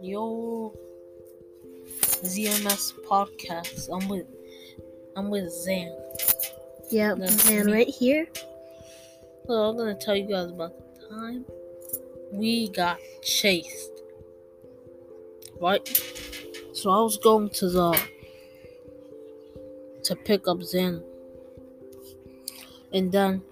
[0.00, 0.72] Yo,
[2.22, 3.90] ZMS podcast.
[3.92, 4.26] I'm with,
[5.16, 5.94] I'm with Zan.
[6.90, 7.72] That's and me.
[7.74, 8.26] right here.
[9.46, 11.44] So I'm gonna tell you guys about the time
[12.32, 13.90] we got chased.
[15.60, 15.86] Right?
[16.72, 18.00] So I was going to the
[20.04, 21.02] to pick up Zen.
[22.94, 23.42] And then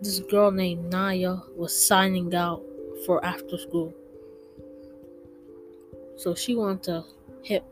[0.00, 2.62] this girl named Naya was signing out
[3.04, 3.94] for after school.
[6.16, 7.04] So she wanted to
[7.42, 7.64] hit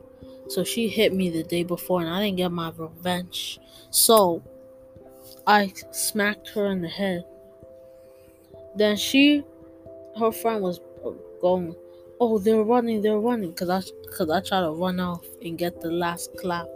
[0.47, 3.59] so she hit me the day before and I didn't get my revenge.
[3.89, 4.43] So
[5.47, 7.25] I smacked her in the head.
[8.75, 9.43] Then she,
[10.19, 10.79] her friend was
[11.41, 11.75] going,
[12.19, 13.81] oh, they're running, they're running, cause I,
[14.15, 16.67] cause I tried to run off and get the last clap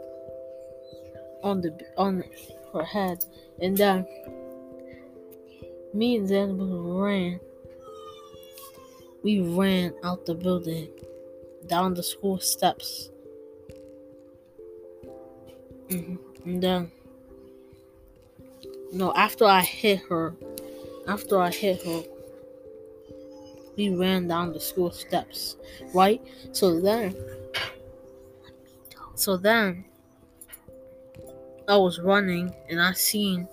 [1.43, 2.23] on the on
[2.73, 3.23] her head,
[3.61, 4.05] and then
[5.93, 7.39] me and Zen ran.
[9.23, 10.89] We ran out the building,
[11.67, 13.09] down the school steps,
[15.89, 16.17] Mhm.
[16.45, 16.91] and then.
[18.91, 20.35] No, after I hit her,
[21.07, 22.03] after I hit her,
[23.77, 25.57] we ran down the school steps,
[25.93, 26.21] right?
[26.53, 27.15] So then,
[29.15, 29.85] so then,
[31.67, 33.47] I was running and I seen,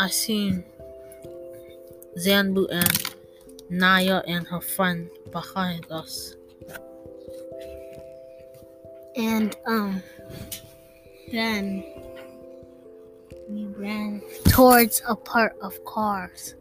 [0.00, 0.64] I seen
[2.16, 3.14] Zanbu and
[3.68, 6.36] Naya and her friend behind us.
[9.14, 10.02] And um
[11.30, 11.84] then
[13.46, 16.54] we ran towards a part of cars.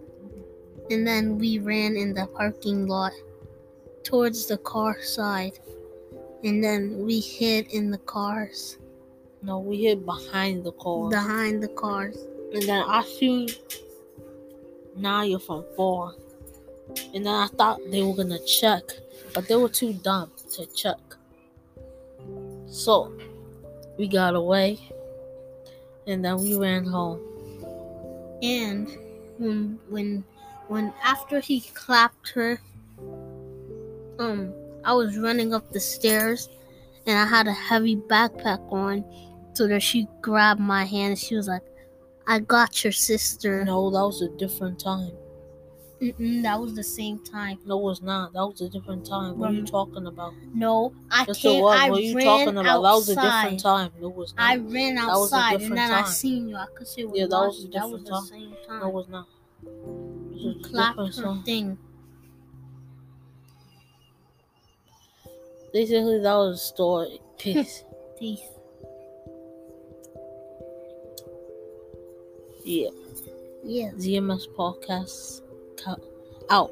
[0.91, 3.13] And then we ran in the parking lot
[4.03, 5.57] towards the car side.
[6.43, 8.77] And then we hid in the cars
[9.41, 11.09] No, we hid behind the car.
[11.09, 12.17] behind the cars.
[12.53, 13.49] And then I seen
[14.95, 16.15] Naya from four.
[17.13, 18.83] And then I thought they were gonna check,
[19.33, 20.97] but they were too dumb to check.
[22.67, 23.13] So
[23.97, 24.79] we got away
[26.07, 27.21] and then we ran home.
[28.41, 28.87] And
[29.37, 30.23] when when
[30.67, 32.59] when after he clapped her,
[34.17, 34.53] um,
[34.83, 36.49] I was running up the stairs,
[37.05, 39.05] and I had a heavy backpack on,
[39.53, 41.11] so that she grabbed my hand.
[41.11, 41.63] and She was like,
[42.29, 45.11] "I got your sister." No, that was a different time.
[46.01, 47.59] Mm-mm, that was the same time.
[47.65, 48.31] No, it was not.
[48.31, 49.37] That was a different time.
[49.37, 50.33] What are you Um, talking about?
[50.53, 51.81] No, I Yes, it was.
[51.81, 52.63] I What are you ran talking about?
[52.63, 53.31] That was a outside.
[53.43, 53.91] different time.
[53.99, 54.45] No, it was not.
[54.45, 56.55] I ran That was a outside, and different then I seen you.
[56.55, 58.23] I could see what Yeah, that was a That was different the time.
[58.25, 58.87] same No, time.
[58.87, 59.27] it was not.
[59.63, 61.43] It was you a clapped different her time.
[61.43, 61.77] thing.
[65.73, 67.19] Basically, that was a story.
[67.37, 67.83] Peace.
[68.19, 68.41] Peace.
[72.63, 72.89] Yeah.
[73.63, 73.91] Yeah.
[73.91, 75.41] ZMS podcast.
[76.49, 76.71] Out.